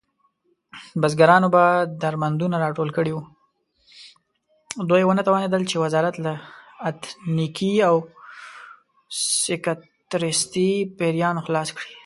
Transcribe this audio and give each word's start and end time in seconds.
دوی 4.89 5.03
ونه 5.05 5.21
توانېدل 5.27 5.63
چې 5.69 5.75
وزارت 5.83 6.15
له 6.25 6.33
اتنیکي 6.89 7.73
او 7.87 7.95
سکتریستي 9.43 10.69
پیریانو 10.97 11.41
خلاص 11.47 11.69
کړي. 11.77 11.93